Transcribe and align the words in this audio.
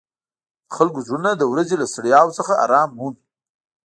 د 0.67 0.69
خلکو 0.77 0.99
زړونه 1.07 1.31
د 1.35 1.43
ورځې 1.53 1.75
له 1.81 1.85
ستړیاوو 1.93 2.35
څخه 2.37 2.59
آرام 2.65 2.89
مومي. 2.97 3.21